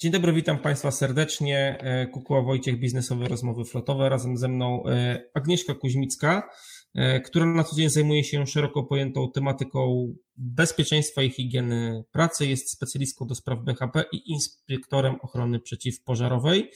[0.00, 1.78] Dzień dobry, witam Państwa serdecznie.
[1.80, 4.08] E, Kukuła Wojciech, biznesowe rozmowy flotowe.
[4.08, 6.50] Razem ze mną e, Agnieszka Kuźmicka,
[6.94, 12.46] e, która na co dzień zajmuje się szeroko pojętą tematyką bezpieczeństwa i higieny pracy.
[12.46, 16.70] Jest specjalistką do spraw BHP i inspektorem ochrony przeciwpożarowej.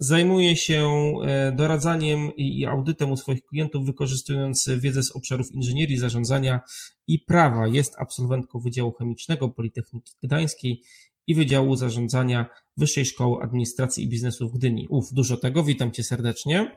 [0.00, 1.12] Zajmuje się
[1.52, 6.60] doradzaniem i audytem u swoich klientów, wykorzystując wiedzę z obszarów inżynierii, zarządzania
[7.06, 7.66] i prawa.
[7.66, 10.82] Jest absolwentką Wydziału Chemicznego Politechniki Gdańskiej
[11.26, 14.86] i Wydziału Zarządzania Wyższej Szkoły Administracji i Biznesu w Gdyni.
[14.90, 15.62] Uf, dużo tego.
[15.62, 16.70] Witam Cię serdecznie.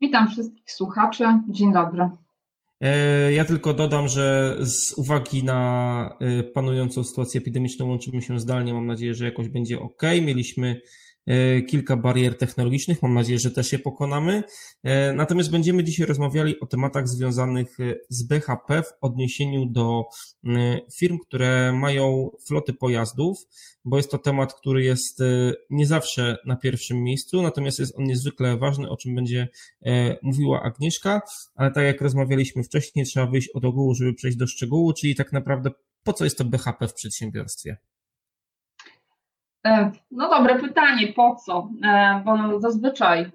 [0.00, 1.24] Witam wszystkich słuchaczy.
[1.48, 2.10] Dzień dobry.
[2.80, 8.74] E, ja tylko dodam, że z uwagi na e, panującą sytuację epidemiczną łączymy się zdalnie.
[8.74, 10.02] Mam nadzieję, że jakoś będzie ok.
[10.22, 10.80] Mieliśmy
[11.68, 13.02] kilka barier technologicznych.
[13.02, 14.42] Mam nadzieję, że też je pokonamy.
[14.82, 20.04] E, natomiast będziemy dzisiaj rozmawiali o tematach związanych e, z BHP w odniesieniu do
[20.98, 23.38] firm, które mają floty pojazdów,
[23.84, 25.22] bo jest to temat, który jest
[25.70, 29.48] nie zawsze na pierwszym miejscu, natomiast jest on niezwykle ważny, o czym będzie
[30.22, 31.20] mówiła Agnieszka,
[31.54, 35.32] ale tak jak rozmawialiśmy wcześniej, trzeba wyjść od ogółu, żeby przejść do szczegółu, czyli tak
[35.32, 35.70] naprawdę
[36.04, 37.76] po co jest to BHP w przedsiębiorstwie?
[39.66, 41.68] E, no dobre pytanie, po co?
[41.84, 43.32] E, bo zazwyczaj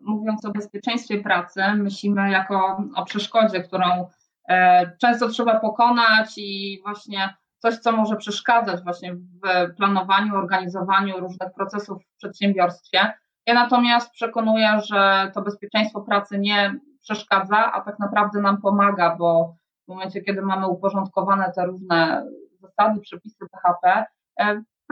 [0.00, 4.06] mówiąc o bezpieczeństwie pracy, myślimy jako o przeszkodzie, którą
[4.48, 11.52] e, często trzeba pokonać i właśnie coś, co może przeszkadzać właśnie w planowaniu, organizowaniu różnych
[11.54, 13.12] procesów w przedsiębiorstwie.
[13.46, 19.54] Ja natomiast przekonuję, że to bezpieczeństwo pracy nie przeszkadza, a tak naprawdę nam pomaga, bo
[19.84, 22.26] w momencie, kiedy mamy uporządkowane te różne
[22.60, 24.04] zasady, przepisy BHP,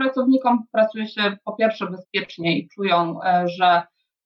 [0.00, 3.82] pracownikom pracuje się po pierwsze bezpiecznie i czują, e, że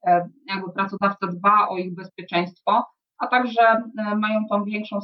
[0.06, 2.84] e, jakby pracodawca dba o ich bezpieczeństwo,
[3.18, 4.98] a także e, mają tą większą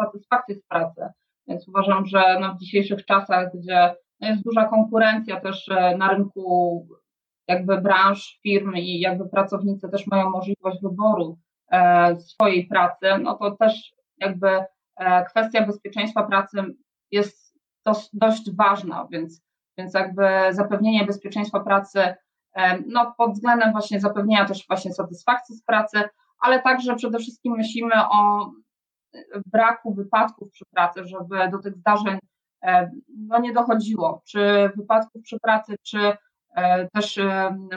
[0.00, 1.00] satysfakcję z pracy.
[1.48, 5.66] Więc uważam, że no w dzisiejszych czasach, gdzie no jest duża konkurencja też
[5.98, 6.86] na rynku
[7.48, 11.38] jakby branż, firm i jakby pracownicy też mają możliwość wyboru
[12.18, 14.48] swojej pracy, no to też jakby
[15.30, 16.64] kwestia bezpieczeństwa pracy
[17.10, 17.58] jest
[18.12, 19.47] dość ważna, więc
[19.78, 22.14] więc jakby zapewnienie bezpieczeństwa pracy,
[22.86, 26.08] no pod względem właśnie zapewnienia też właśnie satysfakcji z pracy,
[26.40, 28.50] ale także przede wszystkim myślimy o
[29.46, 32.18] braku wypadków przy pracy, żeby do tych zdarzeń
[33.18, 36.12] no nie dochodziło, czy wypadków przy pracy, czy
[36.54, 37.18] e, też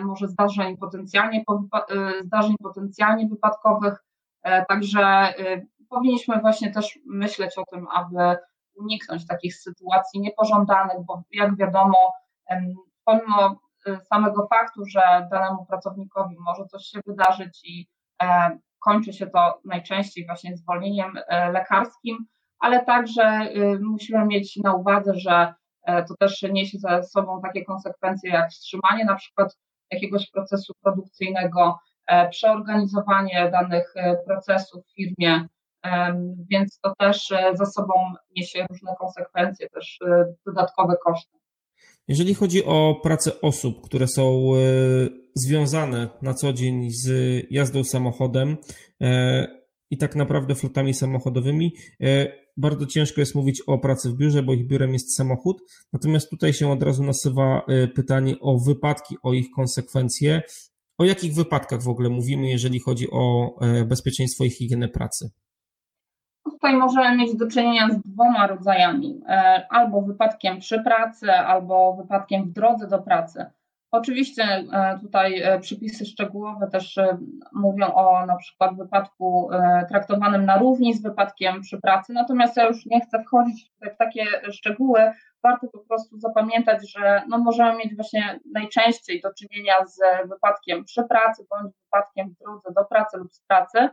[0.03, 1.43] może zdarzeń potencjalnie,
[1.89, 4.03] e, zdarzeń potencjalnie wypadkowych,
[4.43, 5.33] e, także
[5.89, 8.37] powinniśmy właśnie też myśleć o tym, aby
[8.81, 12.13] uniknąć takich sytuacji niepożądanych, bo jak wiadomo,
[13.05, 17.87] pomimo y, samego faktu, że danemu pracownikowi może coś się wydarzyć i
[18.23, 22.25] e, kończy się to najczęściej właśnie zwolnieniem e, lekarskim,
[22.59, 25.53] ale także y, musimy mieć na uwadze, że
[25.83, 29.57] e, to też niesie ze sobą takie konsekwencje jak wstrzymanie na przykład
[29.91, 31.79] jakiegoś procesu produkcyjnego,
[32.29, 33.93] przeorganizowanie danych
[34.25, 35.47] procesów w firmie,
[36.51, 37.93] więc to też e, za sobą
[38.35, 41.37] niesie różne konsekwencje, też e, dodatkowe koszty.
[42.07, 44.57] Jeżeli chodzi o pracę osób, które są e,
[45.35, 47.07] związane na co dzień z
[47.51, 48.57] jazdą samochodem
[49.89, 51.75] i tak naprawdę flotami samochodowymi,
[52.57, 55.57] bardzo ciężko jest mówić o pracy w biurze, bo ich biurem jest samochód.
[55.93, 57.65] Natomiast tutaj się od razu nasuwa
[57.95, 60.41] pytanie o wypadki, o ich konsekwencje.
[60.97, 63.55] O jakich wypadkach w ogóle mówimy, jeżeli chodzi o
[63.85, 65.29] bezpieczeństwo i higienę pracy?
[66.43, 72.43] Tutaj możemy mieć do czynienia z dwoma rodzajami, e, albo wypadkiem przy pracy, albo wypadkiem
[72.43, 73.45] w drodze do pracy.
[73.91, 76.99] Oczywiście e, tutaj e, przepisy szczegółowe też
[77.53, 79.49] mówią o na przykład wypadku
[79.89, 84.25] traktowanym na równi z wypadkiem przy pracy, natomiast ja już nie chcę wchodzić w takie
[84.51, 85.11] szczegóły.
[85.43, 91.03] Warto po prostu zapamiętać, że no możemy mieć właśnie najczęściej do czynienia z wypadkiem przy
[91.03, 93.89] pracy bądź wypadkiem w drodze do pracy lub z pracy.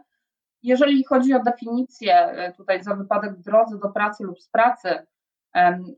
[0.62, 5.06] Jeżeli chodzi o definicję e, tutaj za wypadek w drodze do pracy lub z pracy,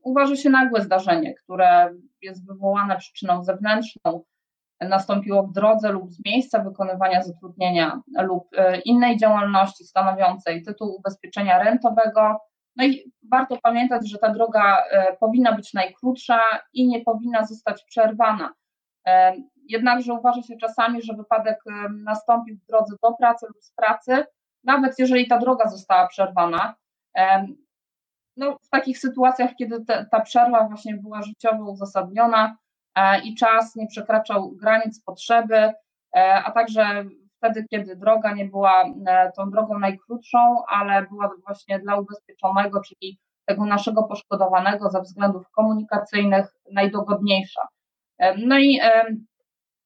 [0.03, 4.25] uważa się nagłe zdarzenie, które jest wywołane przyczyną zewnętrzną,
[4.81, 11.59] nastąpiło w drodze lub z miejsca wykonywania zatrudnienia lub e, innej działalności stanowiącej tytuł ubezpieczenia
[11.59, 12.39] rentowego.
[12.77, 16.41] No i warto pamiętać, że ta droga e, powinna być najkrótsza
[16.73, 18.55] i nie powinna zostać przerwana.
[19.69, 21.59] Jednakże uważa się czasami, że wypadek
[22.05, 24.25] nastąpił w drodze do pracy lub z pracy,
[24.65, 26.75] nawet jeżeli ta droga została przerwana.
[28.37, 32.57] No, w takich sytuacjach, kiedy te, ta przerwa właśnie była życiowo uzasadniona
[32.95, 35.73] e, i czas nie przekraczał granic potrzeby,
[36.17, 37.05] e, a także
[37.37, 43.19] wtedy, kiedy droga nie była e, tą drogą najkrótszą, ale była właśnie dla ubezpieczonego, czyli
[43.47, 47.69] tego naszego poszkodowanego ze względów komunikacyjnych najdogodniejsza.
[48.37, 48.81] No i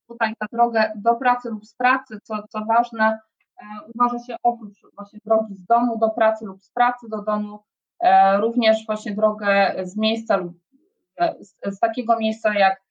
[0.08, 3.18] tutaj ta droga do pracy lub z pracy, co, co ważne,
[3.94, 7.58] uważa się oprócz właśnie drogi z domu do pracy lub z pracy do domu,
[8.38, 10.52] również właśnie drogę z miejsca lub
[11.40, 12.82] z, z takiego miejsca jak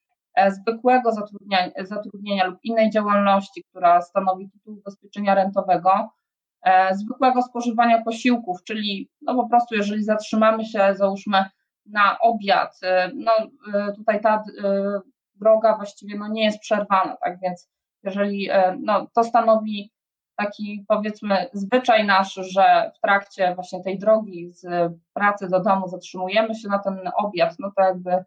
[0.50, 6.10] zwykłego zatrudnienia, zatrudnienia lub innej działalności, która stanowi tytuł ubezpieczenia rentowego,
[6.64, 11.46] E, zwykłego spożywania posiłków, czyli no po prostu jeżeli zatrzymamy się, załóżmy
[11.86, 13.32] na obiad, e, no
[13.74, 14.44] e, tutaj ta
[15.36, 17.70] droga właściwie no nie jest przerwana, tak więc
[18.04, 18.50] jeżeli
[18.80, 19.92] no, to stanowi
[20.36, 26.56] taki powiedzmy zwyczaj nasz, że w trakcie właśnie tej drogi z pracy do domu zatrzymujemy
[26.56, 28.24] się na ten obiad, no to jakby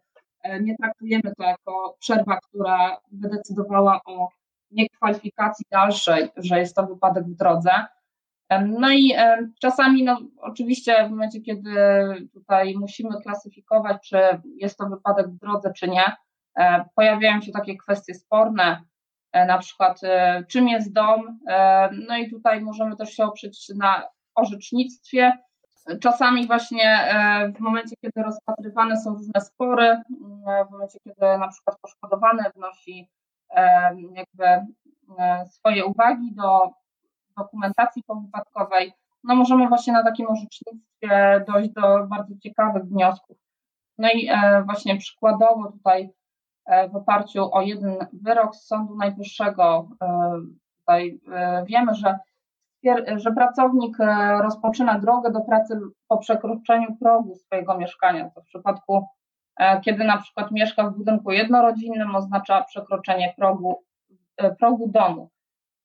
[0.61, 4.29] nie traktujemy to jako przerwa, która by decydowała o
[4.71, 7.71] niekwalifikacji dalszej, że jest to wypadek w drodze.
[8.65, 9.13] No i
[9.61, 11.71] czasami, no oczywiście w momencie, kiedy
[12.33, 14.17] tutaj musimy klasyfikować, czy
[14.55, 16.05] jest to wypadek w drodze, czy nie,
[16.57, 18.81] e, pojawiają się takie kwestie sporne, e,
[19.33, 21.39] na przykład e, czym jest dom,
[22.07, 24.03] no i tutaj możemy też się oprzeć na
[24.35, 25.37] orzecznictwie.
[26.01, 27.13] Czasami właśnie
[27.55, 30.01] w momencie, kiedy rozpatrywane są różne spory,
[30.67, 33.09] w momencie, kiedy na przykład poszkodowany wnosi
[34.13, 34.73] jakby
[35.45, 36.69] swoje uwagi do
[37.37, 38.93] dokumentacji powypadkowej,
[39.23, 43.37] no możemy właśnie na takim orzecznictwie dojść do bardzo ciekawych wniosków.
[43.97, 46.09] No i e, właśnie przykładowo tutaj e,
[46.91, 50.33] w oparciu o jeden wyrok z Sądu Najwyższego e,
[50.79, 51.19] tutaj
[51.65, 52.19] wiemy, że,
[53.15, 53.97] że pracownik
[54.41, 58.29] rozpoczyna drogę do pracy po przekroczeniu progu swojego mieszkania.
[58.35, 59.05] To w przypadku,
[59.85, 63.83] kiedy na przykład mieszka w budynku jednorodzinnym, oznacza przekroczenie progu,
[64.59, 65.29] progu domu.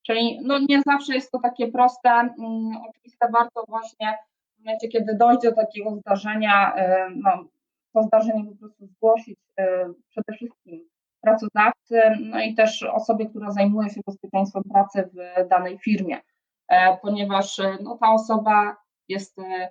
[0.02, 4.18] Czyli no nie zawsze jest to takie proste, mm, oczywiste, warto właśnie
[4.56, 6.74] w momencie, kiedy dojdzie do takiego zdarzenia,
[7.16, 7.44] no,
[7.92, 9.64] to zdarzenie po prostu zgłosić y,
[10.08, 10.88] przede wszystkim
[11.22, 16.20] pracodawcy, no i też osobie, która zajmuje się bezpieczeństwem pracy w danej firmie,
[16.68, 18.76] e, ponieważ y, no, ta osoba
[19.08, 19.70] jest e,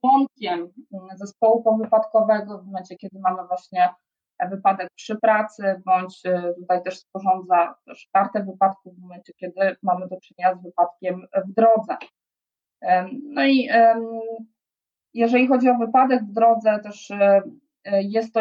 [0.00, 3.94] członkiem mm, zespołu powypadkowego w momencie, kiedy mamy właśnie
[4.50, 6.22] wypadek przy pracy, bądź
[6.60, 11.52] tutaj też sporządza też kartę wypadku w momencie, kiedy mamy do czynienia z wypadkiem w
[11.52, 11.96] drodze.
[13.22, 13.68] No i
[15.14, 18.40] jeżeli chodzi o wypadek w drodze, też y, y, jest to,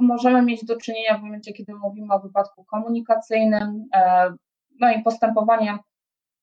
[0.00, 4.32] możemy mieć do czynienia w momencie, kiedy mówimy o wypadku komunikacyjnym, e,
[4.80, 5.78] no i postępowanie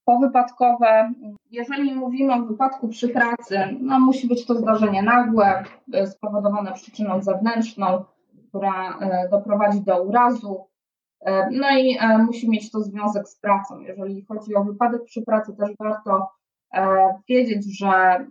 [0.05, 1.13] powypadkowe.
[1.51, 5.63] Jeżeli mówimy o wypadku przy pracy, no musi być to zdarzenie nagłe,
[6.05, 8.03] spowodowane przyczyną zewnętrzną,
[8.49, 10.65] która e, doprowadzi do urazu.
[11.21, 13.79] E, no i e, musi mieć to związek z pracą.
[13.79, 16.29] Jeżeli chodzi o wypadek przy pracy, też warto
[17.29, 18.25] wiedzieć, że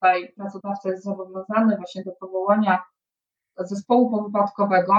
[0.00, 2.82] tutaj pracodawca jest zobowiązany właśnie do powołania
[3.58, 4.94] zespołu powypadkowego.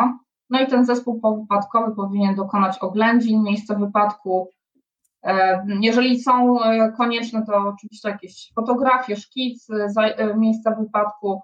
[0.49, 4.49] No i ten zespół powypadkowy powinien dokonać oględzin miejsca wypadku.
[5.81, 6.57] Jeżeli są
[6.97, 9.67] konieczne, to oczywiście jakieś fotografie, szkic
[10.37, 11.41] miejsca wypadku,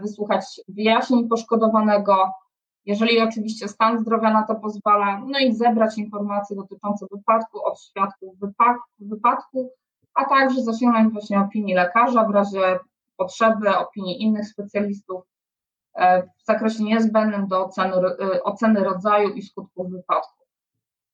[0.00, 2.30] wysłuchać wyjaśnień poszkodowanego,
[2.84, 8.38] jeżeli oczywiście stan zdrowia na to pozwala, no i zebrać informacje dotyczące wypadku od świadków
[8.98, 9.70] wypadku,
[10.14, 12.78] a także zasięgnąć właśnie opinii lekarza w razie
[13.16, 15.22] potrzeby, opinii innych specjalistów
[15.94, 20.44] e, w zakresie niezbędnym do oceny, e, oceny rodzaju i skutków wypadku.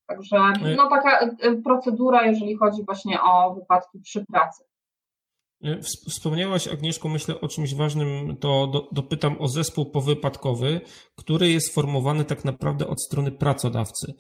[0.07, 0.37] Także
[0.76, 4.64] no, taka e, procedura, jeżeli chodzi właśnie o wypadki przy pracy.
[6.09, 10.80] Wspomniałaś, Agnieszko, myślę o czymś ważnym, to do, dopytam o zespół powypadkowy,
[11.16, 14.14] który jest formowany tak naprawdę od strony pracodawcy.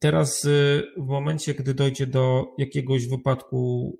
[0.00, 0.46] Teraz
[0.96, 3.92] w momencie, gdy dojdzie do jakiegoś wypadku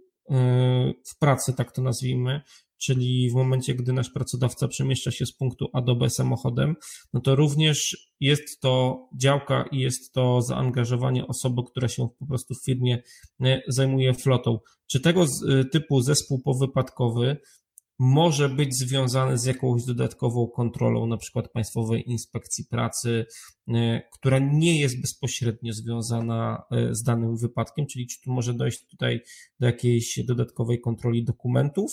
[1.04, 2.40] w pracy, tak to nazwijmy,
[2.78, 6.76] czyli w momencie, gdy nasz pracodawca przemieszcza się z punktu A do B samochodem,
[7.12, 12.54] no to również jest to działka i jest to zaangażowanie osoby, która się po prostu
[12.54, 13.02] w firmie
[13.44, 14.58] e, zajmuje flotą.
[14.86, 17.36] Czy tego e, typu zespół powypadkowy
[17.98, 23.26] może być związane z jakąś dodatkową kontrolą, na przykład Państwowej Inspekcji Pracy,
[23.68, 28.86] e, która nie jest bezpośrednio związana e, z danym wypadkiem, czyli czy tu może dojść
[28.90, 29.20] tutaj
[29.60, 31.92] do jakiejś dodatkowej kontroli dokumentów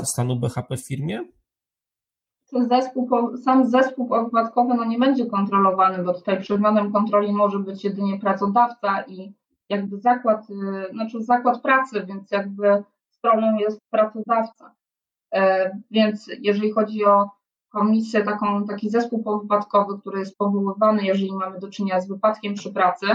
[0.00, 1.20] e, stanu BHP w firmie?
[2.68, 3.08] Zespół,
[3.44, 9.02] sam zespół wypadkowy no nie będzie kontrolowany, bo tutaj przedmiotem kontroli może być jedynie pracodawca
[9.02, 9.34] i
[9.68, 10.46] jakby zakład,
[10.92, 14.74] znaczy zakład pracy, więc jakby stroną jest pracodawca.
[15.34, 17.30] E, więc jeżeli chodzi o
[17.68, 22.72] komisję, taką, taki zespół powypadkowy, który jest powoływany, jeżeli mamy do czynienia z wypadkiem przy
[22.72, 23.06] pracy,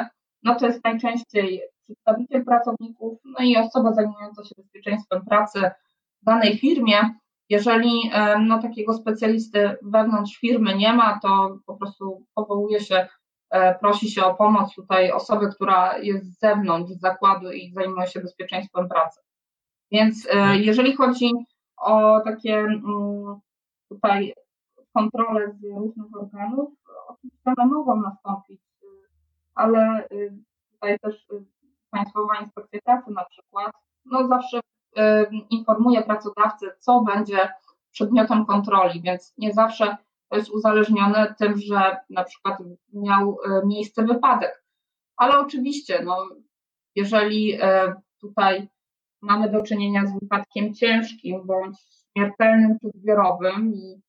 [0.44, 5.72] no to jest najczęściej przedstawiciel pracowników, no i osoba zajmująca się bezpieczeństwem pracy
[6.22, 6.96] w danej firmie.
[7.50, 13.08] Jeżeli no, takiego specjalisty wewnątrz firmy nie ma, to po prostu powołuje się,
[13.80, 18.90] prosi się o pomoc tutaj osoby, która jest z zewnątrz zakładu i zajmuje się bezpieczeństwem
[18.90, 19.22] pracy.
[19.92, 21.32] Więc jeżeli chodzi
[21.86, 23.40] o takie mm,
[23.90, 24.34] tutaj
[24.94, 26.70] kontrole z różnych organów,
[27.08, 28.62] oczywiście one mogą nastąpić,
[29.56, 30.08] ale
[30.72, 31.28] tutaj też
[31.90, 33.72] Państwowa Inspekcja Pracy na przykład,
[34.06, 34.60] no zawsze
[35.50, 37.50] informuje pracodawcę, co będzie
[37.92, 39.98] przedmiotem kontroli, więc nie zawsze
[40.30, 42.60] to jest uzależnione tym, że na przykład
[42.94, 44.64] miał miejsce wypadek.
[45.18, 46.18] Ale oczywiście, no,
[46.96, 47.58] jeżeli
[48.22, 48.70] tutaj
[49.26, 51.78] mamy do czynienia z wypadkiem ciężkim bądź
[52.12, 54.02] śmiertelnym czy zbiorowym i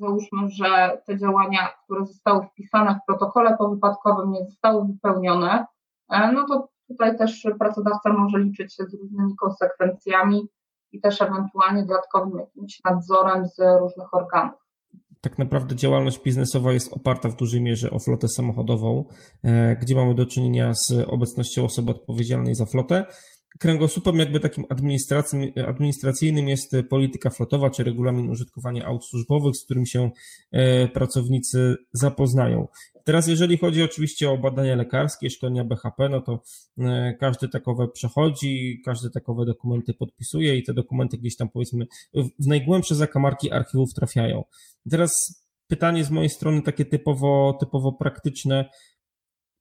[0.00, 5.66] załóżmy, że te działania, które zostały wpisane w protokole powypadkowym nie zostały wypełnione,
[6.12, 10.48] E, no to tutaj też pracodawca może liczyć się z różnymi konsekwencjami
[10.92, 14.62] i też ewentualnie dodatkowym jakimś nadzorem z różnych organów.
[15.20, 19.04] Tak naprawdę działalność biznesowa jest oparta w dużej mierze o flotę samochodową,
[19.44, 23.06] e, gdzie mamy do czynienia z obecnością osoby odpowiedzialnej za flotę
[23.58, 24.64] kręgosłupem jakby takim
[25.66, 30.10] administracyjnym jest polityka flotowa czy regulamin użytkowania aut służbowych, z którym się
[30.52, 32.68] e, pracownicy zapoznają.
[33.04, 36.42] Teraz jeżeli chodzi oczywiście o badania lekarskie, szkolenia BHP, no to
[36.78, 41.86] e, każdy takowe przechodzi, każdy takowe dokumenty podpisuje i te dokumenty gdzieś tam powiedzmy
[42.38, 44.44] w najgłębsze zakamarki archiwów trafiają.
[44.90, 45.12] Teraz
[45.66, 48.70] pytanie z mojej strony takie typowo, typowo praktyczne.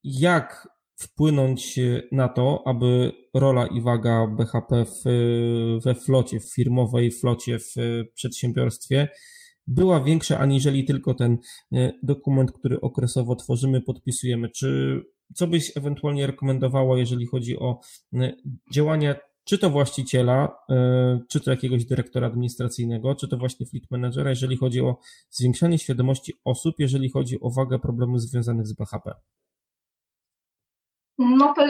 [0.04, 0.68] Jak
[1.02, 1.80] wpłynąć
[2.12, 5.04] na to, aby rola i waga BHP w,
[5.86, 7.76] we flocie, w firmowej flocie, w
[8.16, 9.08] przedsiębiorstwie
[9.68, 11.38] była większa aniżeli tylko ten
[11.74, 14.50] e, dokument, który okresowo tworzymy, podpisujemy.
[14.50, 15.02] Czy
[15.36, 17.80] co byś ewentualnie rekomendowała, jeżeli chodzi o
[18.14, 18.34] e,
[18.74, 24.30] działania czy to właściciela, e, czy to jakiegoś dyrektora administracyjnego, czy to właśnie fleet managera,
[24.30, 24.98] jeżeli chodzi o
[25.30, 29.14] zwiększanie świadomości osób, jeżeli chodzi o wagę problemów związanych z BHP?
[31.22, 31.62] No to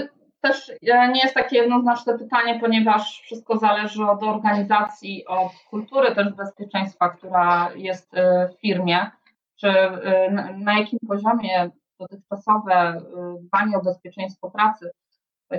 [0.42, 7.10] też nie jest takie jednoznaczne pytanie, ponieważ wszystko zależy od organizacji, od kultury też bezpieczeństwa,
[7.10, 8.18] która jest y,
[8.48, 9.12] w firmie,
[9.60, 13.02] czy y, na jakim poziomie dotychczasowe y,
[13.42, 14.92] dbanie o bezpieczeństwo pracy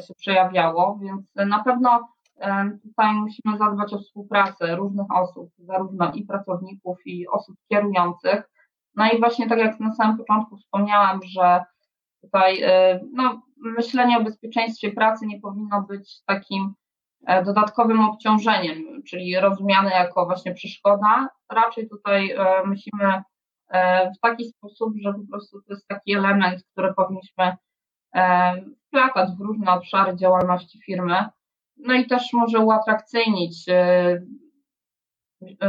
[0.06, 2.08] się przejawiało, więc na pewno
[2.82, 8.50] tutaj musimy zadbać o współpracę różnych osób, zarówno i pracowników, i osób kierujących.
[8.96, 11.64] No i właśnie tak jak na samym początku wspomniałam, że
[12.22, 12.62] tutaj
[13.12, 16.74] no, myślenie o bezpieczeństwie pracy nie powinno być takim
[17.26, 21.28] e, dodatkowym obciążeniem, czyli rozumiane jako właśnie przeszkoda.
[21.52, 23.22] Raczej tutaj e, myślimy
[23.68, 27.56] e, w taki sposób, że po prostu to jest taki element, który powinniśmy
[28.88, 31.24] wplatać w różne obszary działalności firmy.
[31.76, 33.66] No i też może uatrakcyjnić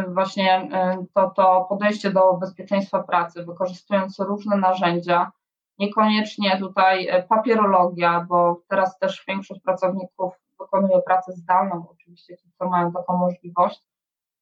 [0.08, 0.70] właśnie
[1.14, 5.32] to, to podejście do bezpieczeństwa pracy, wykorzystując różne narzędzia,
[5.80, 12.70] niekoniecznie tutaj e, papierologia, bo teraz też większość pracowników wykonuje pracę zdalną, oczywiście ci, co
[12.70, 13.84] mają taką możliwość,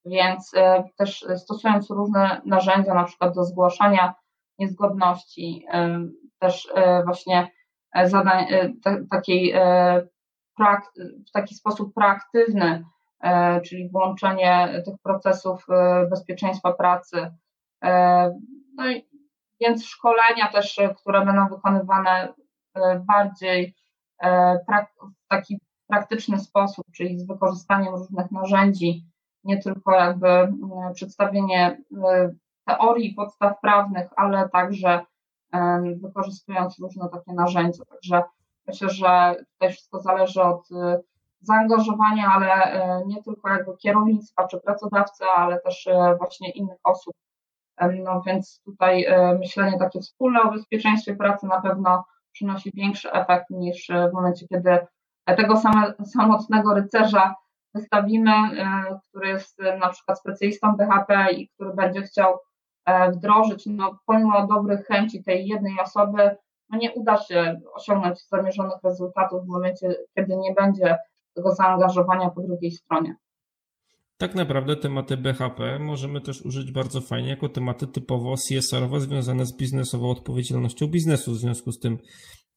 [0.05, 4.13] więc e, też stosując różne narzędzia, na przykład do zgłaszania
[4.59, 6.00] niezgodności, e,
[6.39, 6.73] też
[7.05, 7.51] właśnie
[8.03, 8.45] zadań
[9.11, 9.53] takiej,
[11.27, 12.85] w taki sposób proaktywny,
[13.65, 15.65] czyli włączenie tych procesów
[16.09, 17.31] bezpieczeństwa pracy.
[18.75, 19.10] No i
[19.61, 22.33] więc szkolenia też, e, które będą wykonywane
[22.75, 23.75] e, bardziej
[24.21, 29.05] e, w taki praktyczny sposób, czyli z wykorzystaniem różnych narzędzi,
[29.43, 30.53] nie tylko jakby
[30.93, 31.81] przedstawienie
[32.65, 35.05] teorii podstaw prawnych, ale także
[36.01, 37.85] wykorzystując różne takie narzędzia.
[37.85, 38.23] Także
[38.67, 40.69] myślę, że tutaj wszystko zależy od
[41.41, 42.73] zaangażowania, ale
[43.07, 47.13] nie tylko jakby kierownictwa czy pracodawcy, ale też właśnie innych osób,
[47.89, 53.45] no więc tutaj e, myślenie takie wspólne o bezpieczeństwie pracy na pewno przynosi większy efekt
[53.50, 54.79] niż e, w momencie, kiedy
[55.25, 57.35] tego same, samotnego rycerza
[57.73, 62.39] wystawimy, e, który jest na przykład specjalistą BHP i który będzie chciał
[63.13, 66.35] wdrożyć, no pomimo dobrych chęci tej jednej osoby,
[66.69, 70.97] no nie uda się osiągnąć zamierzonych rezultatów w momencie, kiedy nie będzie
[71.35, 73.15] tego zaangażowania po drugiej stronie.
[74.21, 79.57] Tak naprawdę tematy BHP możemy też użyć bardzo fajnie jako tematy typowo CSR-owe związane z
[79.57, 81.97] biznesową odpowiedzialnością biznesu w związku z tym,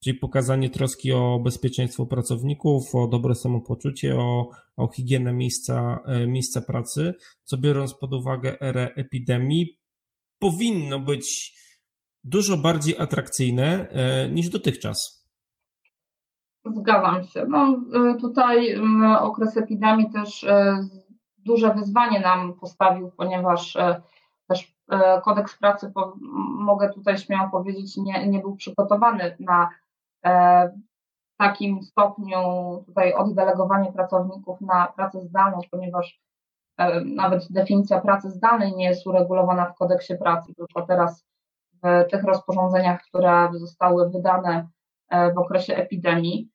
[0.03, 6.61] czyli pokazanie troski o bezpieczeństwo pracowników, o dobre samopoczucie, o, o higienę miejsca, e, miejsca
[6.61, 9.79] pracy, co biorąc pod uwagę erę epidemii,
[10.39, 11.55] powinno być
[12.25, 15.25] dużo bardziej atrakcyjne e, niż dotychczas.
[16.77, 17.47] Zgadzam się.
[17.49, 18.81] No, e, tutaj
[19.21, 20.47] okres epidemii też
[21.47, 23.77] duże wyzwanie nam postawił, ponieważ
[24.49, 24.75] też
[25.25, 25.93] kodeks pracy,
[26.59, 29.69] mogę tutaj śmiało powiedzieć, nie, nie był przygotowany na
[31.39, 32.39] takim stopniu
[32.87, 36.21] tutaj oddelegowanie pracowników na pracę zdalną, ponieważ
[37.05, 41.25] nawet definicja pracy zdalnej nie jest uregulowana w kodeksie pracy, tylko teraz
[41.83, 44.69] w tych rozporządzeniach, które zostały wydane
[45.09, 46.51] e, w okresie epidemii.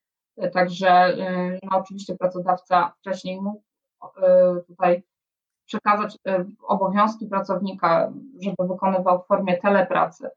[0.54, 1.16] Także
[1.64, 3.69] no, oczywiście pracodawca wcześniej mógł e,
[4.68, 5.04] tutaj
[5.66, 10.30] przekazać e, obowiązki pracownika, żeby wykonywał w formie telepracy,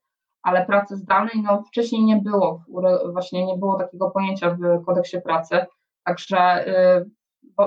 [0.43, 2.65] ale pracy zdalnej no, wcześniej nie było,
[3.13, 5.67] właśnie nie było takiego pojęcia w kodeksie pracy.
[6.05, 6.65] Także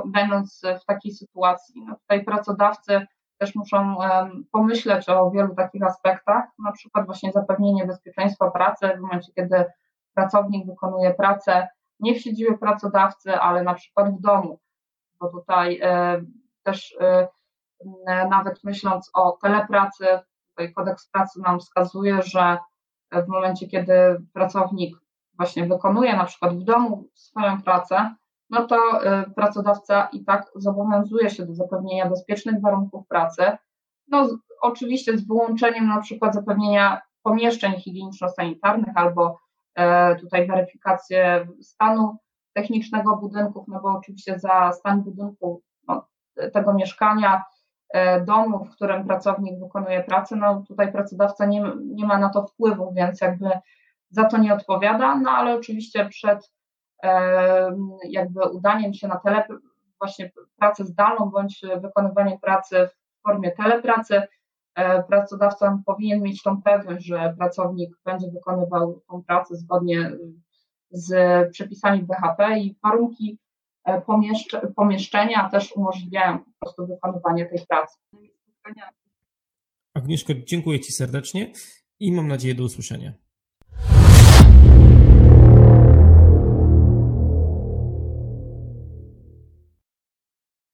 [0.06, 3.96] będąc w takiej sytuacji, no tutaj pracodawcy też muszą
[4.52, 9.66] pomyśleć o wielu takich aspektach, na przykład właśnie zapewnienie bezpieczeństwa pracy w momencie, kiedy
[10.16, 11.68] pracownik wykonuje pracę.
[12.00, 14.60] Nie w siedzibie pracodawcy, ale na przykład w domu,
[15.20, 15.82] bo tutaj
[16.64, 16.98] też
[18.06, 20.06] nawet myśląc o telepracy,
[20.50, 22.58] tutaj kodeks pracy nam wskazuje, że
[23.12, 23.94] w momencie, kiedy
[24.34, 24.98] pracownik
[25.38, 28.16] właśnie wykonuje na przykład w domu swoją pracę,
[28.50, 28.78] no to
[29.36, 33.44] pracodawca i tak zobowiązuje się do zapewnienia bezpiecznych warunków pracy.
[34.08, 34.28] No,
[34.62, 39.40] oczywiście z wyłączeniem na przykład zapewnienia pomieszczeń higieniczno-sanitarnych albo
[39.76, 42.18] e, tutaj weryfikację stanu
[42.56, 46.08] technicznego budynków, no bo oczywiście za stan budynku no,
[46.54, 47.44] tego mieszkania,
[47.90, 52.48] e, domu, w którym pracownik wykonuje pracę, no tutaj pracodawca nie, nie ma na to
[52.48, 53.50] wpływu, więc jakby
[54.10, 56.56] za to nie odpowiada, no ale oczywiście przed
[58.10, 59.44] jakby udaniem się na tele,
[60.00, 64.22] właśnie pracę zdalną bądź wykonywanie pracy w formie telepracy,
[64.76, 70.12] e, pracodawca powinien mieć tą pewność, że pracownik będzie wykonywał tą pracę zgodnie
[70.96, 73.38] z przepisami BHP i warunki
[73.84, 74.02] e,
[74.76, 78.00] pomieszczenia też umożliwiają po prostu wykonywanie tej pracy.
[79.94, 81.52] Agnieszko, dziękuję Ci serdecznie
[82.00, 83.14] i mam nadzieję do usłyszenia.